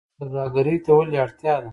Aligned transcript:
سوداګرۍ 0.19 0.77
ته 0.85 0.91
ولې 0.97 1.17
اړتیا 1.25 1.55
ده؟ 1.63 1.69